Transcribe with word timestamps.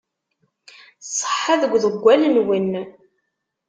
Ṣṣeḥa 1.09 1.55
deg 1.61 1.71
uḍeggal-nwen. 1.73 2.71